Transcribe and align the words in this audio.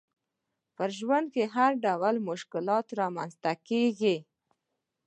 په 0.75 0.83
ژوند 0.97 1.25
کي 1.33 1.43
هرډول 1.55 2.15
مشکلات 2.29 2.85
رامنځته 2.99 3.51
کیږي 3.67 4.15